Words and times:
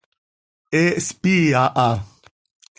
He 0.73 0.81
hspii 0.99 1.43
aha. 1.63 1.87